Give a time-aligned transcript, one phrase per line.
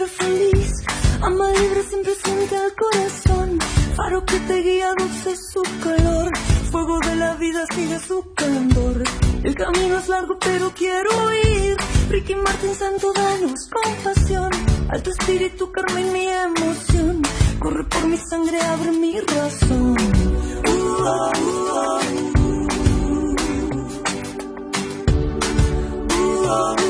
[0.00, 0.72] ser feliz.
[1.22, 3.58] Ama libre siempre siente al corazón.
[3.96, 6.30] Faro que te guía dulce su calor.
[6.70, 9.04] Fuego de la vida sigue su candor.
[9.42, 11.10] El camino es largo pero quiero
[11.44, 11.76] ir.
[12.08, 14.50] Ricky Martin Santo, danos compasión.
[14.88, 17.22] A tu espíritu, Carmen, mi emoción.
[17.58, 19.96] Corre por mi sangre, abre mi razón.
[20.66, 20.72] Uh,
[21.02, 21.30] uh,
[26.86, 26.89] uh,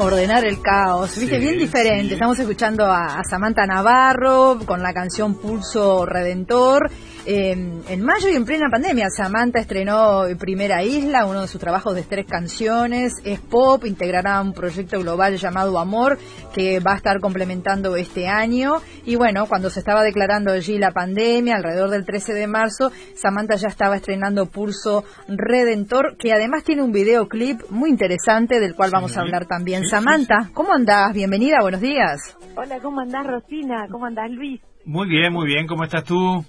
[0.00, 1.18] ordenar el caos.
[1.18, 2.14] Viste, bien diferente.
[2.14, 6.90] Estamos escuchando a, Samantha Navarro con la canción Pulso Redentor.
[7.26, 12.02] En mayo y en plena pandemia, Samantha estrenó Primera Isla, uno de sus trabajos de
[12.02, 13.14] tres canciones.
[13.24, 16.18] Es pop, integrará un proyecto global llamado Amor,
[16.54, 18.76] que va a estar complementando este año.
[19.04, 23.56] Y bueno, cuando se estaba declarando allí la pandemia, alrededor del 13 de marzo, Samantha
[23.56, 29.16] ya estaba estrenando Pulso Redentor, que además tiene un videoclip muy interesante del cual vamos
[29.16, 29.84] a hablar también.
[29.86, 31.12] Samantha, ¿cómo andás?
[31.12, 32.36] Bienvenida, buenos días.
[32.56, 33.86] Hola, ¿cómo andás, Rosina?
[33.90, 34.60] ¿Cómo andás, Luis?
[34.84, 35.66] Muy bien, muy bien.
[35.66, 36.44] ¿Cómo estás tú?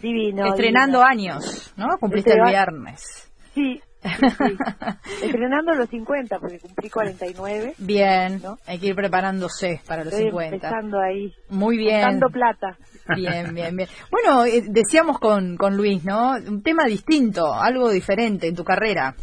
[0.00, 0.46] Divino.
[0.46, 1.98] Estrenando años, ¿no?
[1.98, 3.30] Cumpliste el viernes.
[3.54, 3.80] Sí,
[5.22, 7.74] Estrenando los 50, porque cumplí 49.
[7.78, 10.54] Bien, hay que ir preparándose para los Estoy 50.
[10.54, 11.32] empezando ahí.
[11.50, 12.02] Muy bien.
[12.02, 12.76] Dando plata.
[13.14, 13.88] Bien, bien, bien.
[14.10, 16.32] Bueno, eh, decíamos con, con Luis, ¿no?
[16.32, 19.14] Un tema distinto, algo diferente en tu carrera.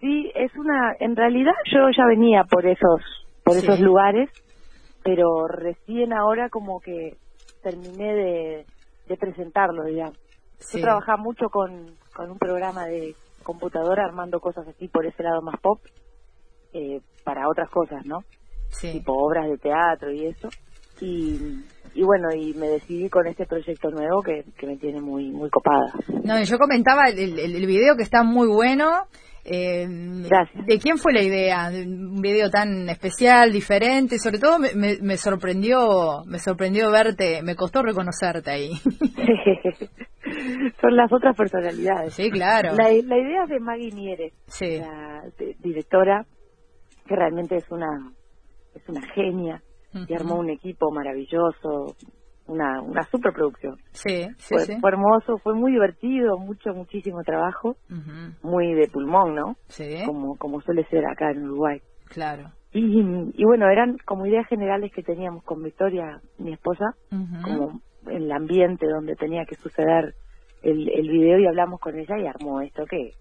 [0.00, 3.00] Sí, es una, en realidad yo ya venía por esos,
[3.44, 4.30] por esos lugares,
[5.04, 7.16] pero recién ahora como que
[7.62, 8.66] terminé de,
[9.10, 10.16] de presentarlo, digamos.
[10.72, 15.42] Yo trabajaba mucho con, con un programa de computadora armando cosas así por ese lado
[15.42, 15.80] más pop,
[16.72, 18.20] eh, para otras cosas, ¿no?
[18.68, 18.92] Sí.
[18.92, 20.48] Tipo obras de teatro y eso.
[21.00, 25.30] Y, y bueno, y me decidí con este proyecto nuevo que, que me tiene muy
[25.30, 25.92] muy copada.
[26.22, 29.06] No, yo comentaba el, el, el video que está muy bueno
[29.44, 31.70] eh, ¿De quién fue la idea?
[31.70, 37.82] Un video tan especial, diferente, sobre todo me, me, sorprendió, me sorprendió verte, me costó
[37.82, 38.70] reconocerte ahí.
[40.80, 42.14] Son las otras personalidades.
[42.14, 42.74] Sí, claro.
[42.74, 45.24] La, idea de Maggie Mieres, la
[45.58, 46.24] directora,
[47.06, 48.12] que realmente es una
[48.74, 49.62] es una genia
[49.92, 51.96] y armó un equipo maravilloso,
[52.50, 53.76] una, una superproducción.
[53.92, 57.76] Sí, sí, fue, fue, hermoso, fue muy divertido, mucho, muchísimo trabajo,
[58.42, 59.56] muy de pulmón, ¿no?
[59.68, 60.02] Sí.
[60.04, 61.80] Como, como suele ser acá en Uruguay.
[62.08, 62.50] Claro.
[62.72, 66.94] Y, y bueno, eran como ideas generales que teníamos con Victoria, mi esposa,
[67.42, 70.14] como el ambiente donde tenía que suceder
[70.62, 73.12] el, el video y hablamos con ella y armó esto que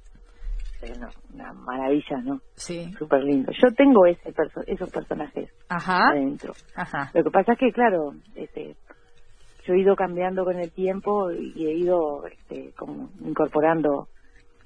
[1.33, 2.39] una maravilla, ¿no?
[2.53, 2.91] Sí.
[2.97, 3.51] Súper lindo.
[3.51, 4.33] Yo tengo ese
[4.67, 6.53] esos personajes adentro.
[6.75, 7.11] Ajá.
[7.13, 8.75] Lo que pasa es que, claro, este,
[9.65, 14.07] yo he ido cambiando con el tiempo y he ido este, como incorporando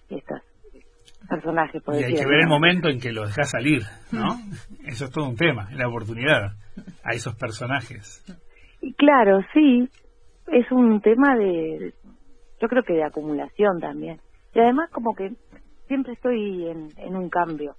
[0.10, 0.42] estos
[1.28, 1.82] personajes.
[1.82, 3.82] Por y hay que ver el momento en que lo dejas salir,
[4.12, 4.36] ¿no?
[4.86, 6.54] Eso es todo un tema, la oportunidad
[7.04, 8.24] a esos personajes.
[8.82, 9.90] Y claro, sí,
[10.48, 11.94] es un tema de,
[12.62, 14.20] yo creo que de acumulación también.
[14.54, 15.32] Y además como que
[15.88, 17.76] siempre estoy en, un cambio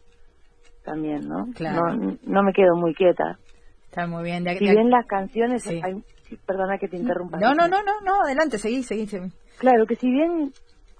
[0.85, 1.47] también, ¿no?
[1.55, 1.95] Claro.
[2.27, 3.39] No, me quedo muy quieta.
[3.85, 4.45] Está muy bien.
[4.59, 6.03] si bien las canciones hay
[6.47, 7.39] perdona que te interrumpa.
[7.39, 9.31] No, no, no, no, no, adelante, seguí, seguí, seguí.
[9.59, 10.53] Claro, que si bien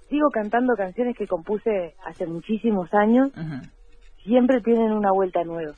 [0.09, 3.31] sigo cantando canciones que compuse hace muchísimos años,
[4.23, 5.73] siempre tienen una vuelta nueva.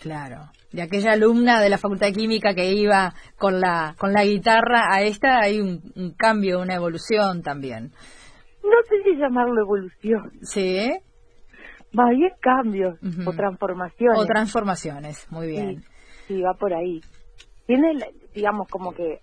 [0.00, 0.50] Claro.
[0.72, 4.86] De aquella alumna de la Facultad de Química que iba con la con la guitarra
[4.90, 7.90] a esta hay un, cambio, una evolución también.
[8.62, 10.30] No sé si llamarlo evolución.
[10.42, 10.92] Sí.
[11.92, 14.18] Más bien cambios o transformaciones.
[14.18, 15.80] O transformaciones, muy bien.
[15.80, 17.00] Sí, sí va por ahí
[17.66, 17.94] tiene,
[18.34, 19.20] digamos, como que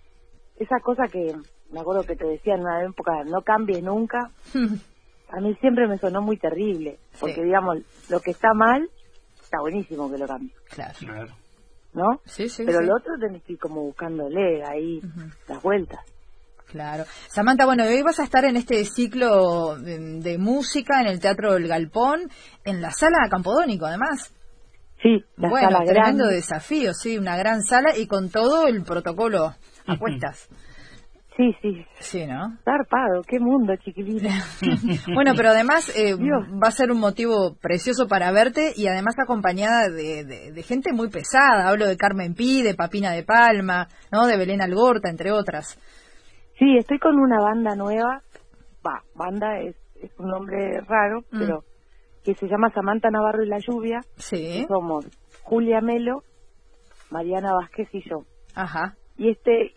[0.56, 1.34] esa cosa que
[1.70, 4.30] me acuerdo que te decía en una época, no cambie nunca,
[5.30, 8.88] a mí siempre me sonó muy terrible, porque digamos, lo que está mal,
[9.42, 10.54] está buenísimo que lo cambie.
[10.70, 11.34] Claro.
[11.92, 12.20] ¿No?
[12.24, 12.64] Sí, sí.
[12.64, 15.00] Pero el otro tenés que ir como buscándole ahí
[15.48, 16.00] las vueltas.
[16.70, 17.04] Claro.
[17.28, 21.66] Samantha, bueno, hoy vas a estar en este ciclo de, música en el Teatro del
[21.66, 22.30] Galpón,
[22.62, 24.34] en la sala Campodónico, además.
[25.02, 29.54] Sí, la bueno, sala tremendo desafío, sí, una gran sala y con todo el protocolo
[29.86, 30.48] a cuestas.
[31.36, 31.86] sí, sí.
[32.00, 32.56] Sí, ¿no?
[32.64, 34.42] Zarpado, qué mundo, chiquilina.
[35.14, 36.14] bueno, pero además eh,
[36.62, 40.92] va a ser un motivo precioso para verte y además acompañada de, de- de gente
[40.92, 41.68] muy pesada.
[41.68, 44.26] Hablo de Carmen Pi, de Papina de Palma, ¿no?
[44.26, 45.78] De Belén Algorta, entre otras.
[46.58, 48.20] Sí, estoy con una banda nueva.
[48.84, 51.38] Va, banda es, es un nombre raro, Mm.
[51.38, 51.64] pero
[52.28, 54.00] que se llama Samantha Navarro y la Lluvia.
[54.16, 54.66] Sí.
[54.68, 55.06] Somos
[55.44, 56.22] Julia Melo,
[57.10, 58.24] Mariana Vázquez y yo.
[58.54, 58.96] Ajá.
[59.16, 59.72] Y este,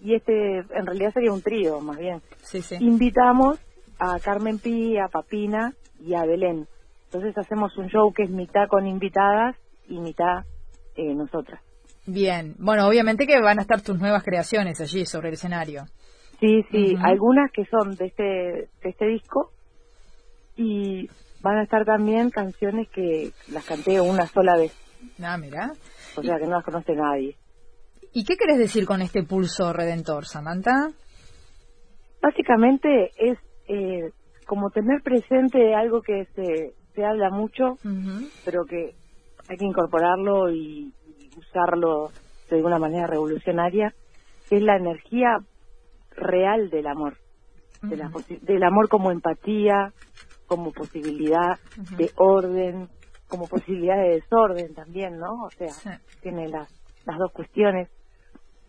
[0.00, 2.22] y este, en realidad sería un trío, más bien.
[2.42, 2.76] Sí, sí.
[2.78, 3.58] Invitamos
[3.98, 6.68] a Carmen Pi, a Papina y a Belén.
[7.06, 9.56] Entonces hacemos un show que es mitad con invitadas
[9.88, 10.44] y mitad
[10.94, 11.60] eh, nosotras.
[12.06, 12.54] Bien.
[12.58, 15.86] Bueno, obviamente que van a estar tus nuevas creaciones allí sobre el escenario.
[16.38, 19.50] Sí, sí, algunas que son de este, de este disco
[20.54, 21.08] y
[21.40, 24.72] van a estar también canciones que las canté una sola vez,
[25.22, 25.70] Ah, mira.
[26.16, 27.36] o sea que no las conoce nadie.
[28.12, 30.88] ¿Y qué querés decir con este pulso redentor, Samantha?
[32.22, 33.38] Básicamente es
[33.68, 34.10] eh,
[34.46, 37.78] como tener presente algo que se, se habla mucho,
[38.44, 38.94] pero que
[39.48, 42.10] hay que incorporarlo y, y usarlo
[42.50, 43.92] de una manera revolucionaria,
[44.48, 45.38] que es la energía
[46.12, 47.16] real del amor,
[47.82, 49.92] de la posi- del amor como empatía,
[50.46, 51.58] como posibilidad
[51.96, 52.88] de orden,
[53.28, 55.44] como posibilidad de desorden también, ¿no?
[55.44, 55.90] O sea, Sí.
[56.22, 56.68] tiene las,
[57.04, 57.88] las dos cuestiones.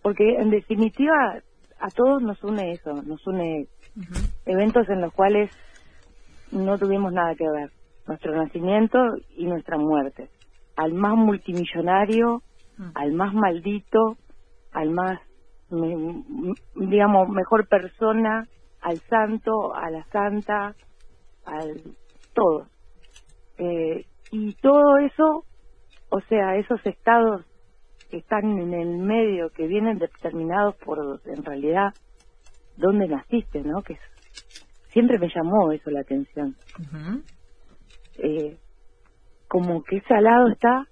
[0.02, 1.40] Porque en definitiva
[1.80, 3.68] a todos nos une eso, nos une
[4.46, 5.52] eventos en los cuales
[6.52, 7.72] no tuvimos nada que ver,
[8.08, 8.98] nuestro nacimiento
[9.36, 10.30] y nuestra muerte.
[10.76, 12.42] Al más multimillonario,
[12.78, 12.92] Mm.
[12.96, 14.18] al más maldito,
[14.72, 15.20] al más,
[16.76, 18.48] digamos, mejor persona,
[18.82, 20.76] al santo, a la santa,
[21.48, 21.82] al
[22.34, 22.68] todo.
[23.58, 25.46] Eh, y todo eso,
[26.10, 27.46] o sea, esos estados
[28.10, 31.94] que están en el medio, que vienen determinados por, en realidad,
[32.76, 33.82] dónde naciste, ¿no?
[33.82, 33.98] Que
[34.94, 36.56] siempre me llamó eso la atención.
[36.80, 37.24] Ujú.
[38.18, 38.58] Eh,
[39.48, 40.88] como que ese al lado está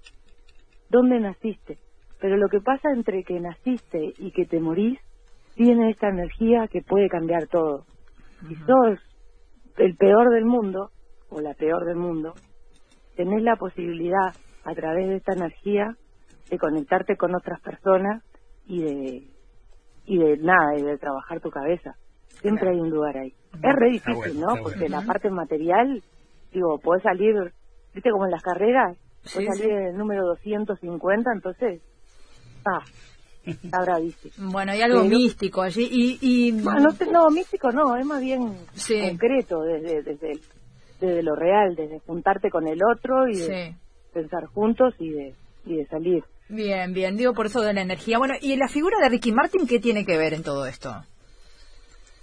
[0.89, 1.77] dónde naciste.
[2.19, 4.99] Pero lo que pasa entre que naciste y que te morís,
[5.53, 7.85] tiene esta energía que puede cambiar todo.
[8.47, 8.99] Si sos
[9.77, 10.91] el peor del mundo,
[11.29, 12.35] o la peor del mundo,
[13.15, 15.95] tenés la posibilidad, a través de esta energía,
[16.49, 18.23] de conectarte con otras personas
[18.65, 19.27] y de,
[20.05, 21.95] y de nada, y de trabajar tu cabeza.
[22.41, 23.33] Siempre hay un lugar ahí.
[23.61, 24.63] Es re difícil, bueno, ¿no?
[24.63, 24.99] Porque bueno.
[25.01, 26.03] la parte material,
[26.51, 27.35] digo, podés salir,
[27.93, 31.81] viste como en las carreras, Sí, podés salir en el número 250, entonces,
[32.65, 32.85] ah,
[33.45, 34.51] está bravísimo.
[34.51, 36.47] Bueno, hay algo Pero- místico allí y...
[36.47, 38.99] y no, te- no, místico no, es más bien Sí.
[39.01, 40.39] concreto, desde, desde,
[40.99, 43.77] desde lo real, desde juntarte con el otro y de Sí.
[44.13, 45.33] pensar juntos y de,
[45.65, 46.23] y de salir.
[46.47, 48.17] Bien, bien, digo por eso de la energía.
[48.19, 50.93] Bueno, ¿y la figura de Ricky Martin qué tiene que ver en todo esto?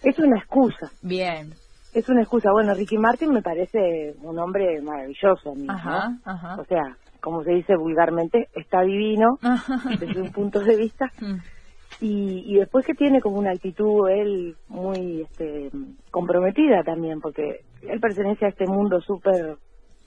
[0.03, 1.55] Es una excusa, Bien,
[1.95, 2.51] es una excusa.
[2.53, 5.73] Bueno, Ricky Martin me parece un hombre maravilloso a mí, ¿no?
[5.73, 6.57] ajá, ajá.
[6.61, 9.39] O sea, como se dice vulgarmente, está divino
[10.01, 11.11] desde un punto de vista.
[11.21, 11.39] Mm,
[12.01, 15.71] Y, y después que tiene como una actitud él muy este,
[16.11, 19.57] comprometida también, porque él pertenece a este mundo súper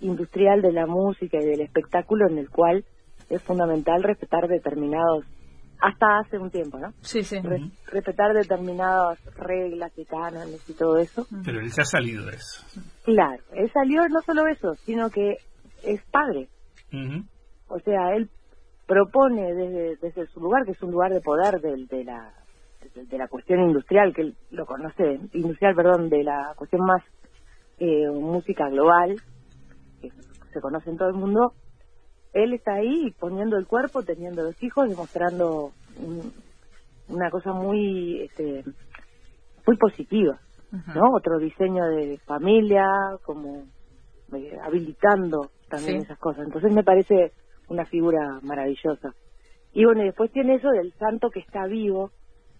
[0.01, 2.83] industrial de la música y del espectáculo en el cual
[3.29, 5.25] es fundamental respetar determinados,
[5.79, 6.89] hasta hace un tiempo, ¿no?
[7.01, 7.39] Sí, sí.
[7.41, 11.25] Re- respetar determinadas reglas y cánones y todo eso.
[11.45, 12.65] Pero él se ha salido de eso.
[13.03, 15.37] Claro, él salió no solo eso, sino que
[15.83, 16.47] es padre.
[17.67, 18.29] O sea, él
[18.85, 22.33] propone desde, desde su lugar, que es un lugar de poder del- de, la
[22.93, 27.03] de, de la cuestión industrial, que él lo conoce, industrial, perdón, de la cuestión más
[27.77, 29.21] eh, música global,
[29.99, 30.11] que
[30.53, 31.53] se conoce en todo el mundo,
[32.33, 36.33] él está ahí poniendo el cuerpo, teniendo los hijos, demostrando un-
[37.07, 38.63] una cosa muy este,
[39.65, 40.39] muy positiva,
[40.95, 41.11] ¿no?
[41.15, 42.85] Otro diseño de familia,
[43.23, 43.65] como
[44.33, 46.05] eh, habilitando también Sí.
[46.05, 46.45] esas cosas.
[46.45, 47.31] Entonces me parece
[47.69, 49.13] una figura maravillosa.
[49.73, 52.11] Y bueno, y después tiene eso del santo que está vivo.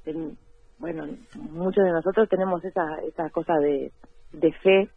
[0.06, 0.38] En-
[0.80, 1.06] bueno,
[1.52, 3.92] muchos de nosotros tenemos esa, esa cosa de,
[4.34, 4.90] de fe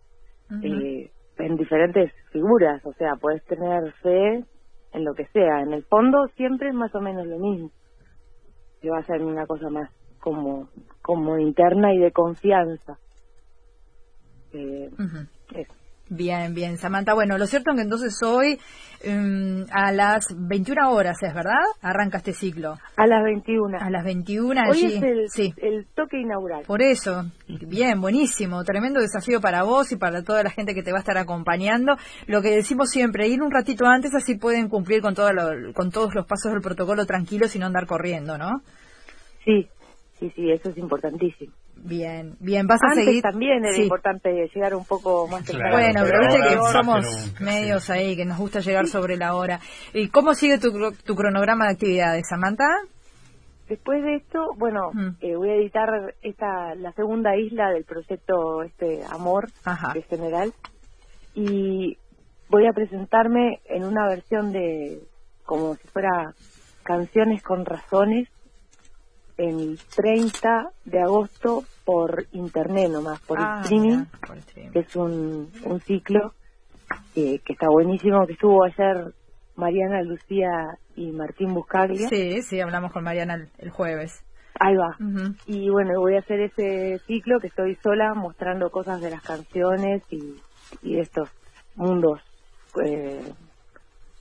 [0.63, 2.85] eh, en diferentes figuras.
[2.85, 4.45] O sea, puedes tener fe
[4.93, 5.61] en lo que sea.
[5.61, 7.71] En el fondo siempre es más o menos lo mismo.
[8.81, 10.69] Que va a ser una cosa más como,
[11.03, 12.99] como interna y de confianza.
[14.53, 14.91] Eh,
[15.55, 15.75] eso.
[16.11, 17.13] Bien, bien, Samantha.
[17.15, 18.59] Bueno, lo cierto es que entonces hoy
[19.07, 21.61] mm, a las 21 horas, ¿es verdad?
[21.83, 22.77] Arranca este ciclo.
[22.97, 23.77] A las 21.
[23.79, 24.95] A las 21 Hoy allí.
[24.97, 25.55] es el, Sí.
[25.59, 26.65] el toque inaugural.
[26.67, 30.93] Por eso, bien, buenísimo, tremendo desafío para vos y para toda la gente que te
[30.93, 31.97] va a estar acompañando.
[32.27, 35.91] Lo que decimos siempre, ir un ratito antes así pueden cumplir con, todo lo- con
[35.91, 38.63] todos los pasos del protocolo tranquilos y no andar corriendo, ¿no?
[39.45, 39.69] Sí,
[40.19, 41.53] sí, sí, eso es importantísimo.
[41.85, 43.23] Bien, bien, vas a Antes seguir.
[43.23, 43.83] también era Sí.
[43.83, 45.77] importante llegar un poco más Claro, temprano.
[45.77, 47.93] Bueno, pero pero viste que somos que nunca, medios sí.
[47.93, 49.61] ahí, que nos gusta llegar sobre la hora.
[49.95, 50.73] ¿Y cómo sigue tu,
[51.05, 52.67] tu cronograma de actividades, Samantha?
[53.69, 55.09] Después de esto, bueno, Mm.
[55.21, 55.89] eh, voy a editar
[56.23, 59.93] esta la segunda isla del proyecto este Amor Ajá.
[59.93, 60.53] de general
[61.35, 61.99] y
[62.49, 65.01] voy a presentarme en una versión de
[65.45, 66.33] como si fuera
[66.83, 68.29] canciones con razones
[69.39, 74.73] el 30 de agosto por internet nomás, por Ah, streaming, mira, por streaming.
[74.73, 76.35] que es un, un ciclo
[77.15, 79.13] eh, que está buenísimo, que estuvo ayer
[79.57, 80.51] Mariana Lucía
[80.97, 82.09] y Martín Buscaglia.
[82.09, 84.23] Sí, sí, hablamos con Mariana el, el jueves.
[84.61, 84.97] Ahí va.
[85.47, 90.03] Y bueno, voy a hacer ese ciclo que estoy sola mostrando cosas de las canciones
[90.11, 90.35] y,
[90.83, 91.29] y estos
[91.77, 92.21] mundos,
[92.85, 93.33] eh,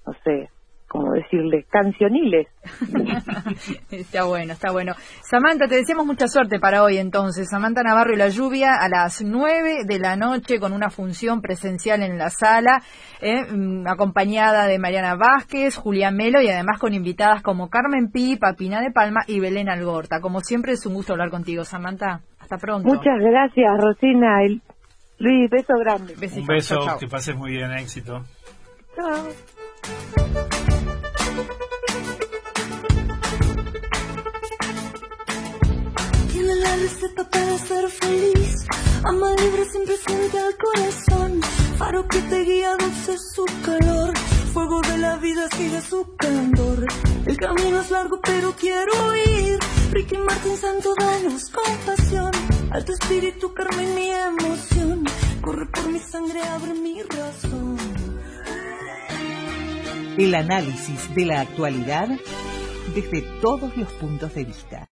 [0.06, 0.50] no sé,
[0.88, 2.48] cómo decirles, cancioniles.
[3.91, 4.94] está bueno, está bueno.
[5.22, 7.48] Samantha, te deseamos mucha suerte para hoy entonces.
[7.50, 12.03] Samantha Navarro y la lluvia a las 9 de la noche con una función presencial
[12.03, 12.82] en la sala,
[13.22, 18.38] eh, mm, acompañada de Mariana Vázquez, Julián Melo y además con invitadas como Carmen Pi,
[18.38, 20.22] Papina de Palma y Belén Algorta.
[20.22, 22.22] Como siempre es un gusto hablar contigo, Samantha.
[22.39, 22.88] Hasta pronto.
[22.88, 24.46] Muchas gracias, Rosina.
[24.46, 24.62] y
[25.20, 26.13] Luis, beso grande.
[26.39, 27.00] Un beso, Chau, chau.
[27.00, 28.22] que pases muy bien, éxito.
[28.96, 30.48] Chao.
[36.32, 38.65] Tiene la receta para ser feliz.
[39.03, 41.41] Ama libre siempre siente al corazón.
[41.77, 44.17] Faro que te guía, dulce su calor.
[44.53, 46.88] Fuego de la vida sigue su candor.
[47.27, 49.60] El camino es largo, pero quiero ir.
[49.91, 52.32] Ricky Martin Santo, danos compasión.
[52.72, 55.06] Alto espíritu, Carmen, mi emoción.
[55.41, 57.97] Corre por mi sangre, abre mi razón.
[60.18, 62.10] El análisis de la actualidad
[62.96, 64.86] desde todos los puntos de vista.